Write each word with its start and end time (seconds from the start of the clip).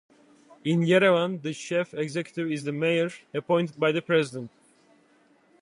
In 0.65 0.79
Yerevan, 0.79 1.43
the 1.43 1.53
chief 1.53 1.93
executive 1.93 2.51
is 2.51 2.63
the 2.63 2.71
mayor, 2.71 3.11
appointed 3.35 3.79
by 3.79 3.91
the 3.91 4.01
president. 4.01 4.49